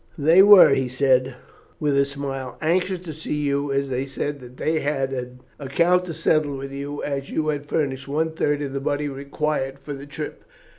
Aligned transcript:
"They 0.17 0.41
were," 0.41 0.73
he 0.73 0.87
said, 0.87 1.35
with 1.79 1.95
a 1.95 2.05
smile, 2.07 2.57
"anxious 2.59 3.01
to 3.05 3.13
see 3.13 3.35
you, 3.35 3.71
as 3.71 3.89
they 3.91 4.07
said 4.07 4.39
that 4.39 4.57
they 4.57 4.79
had 4.79 5.13
an 5.13 5.41
account 5.59 6.05
to 6.05 6.13
settle 6.15 6.57
with 6.57 6.71
you, 6.71 7.03
as 7.03 7.29
you 7.29 7.49
had 7.49 7.67
furnished 7.67 8.07
one 8.07 8.31
third 8.31 8.63
of 8.63 8.73
the 8.73 8.81
money 8.81 9.07
required 9.09 9.77
for 9.77 9.93
the 9.93 10.07
trip. 10.07 10.43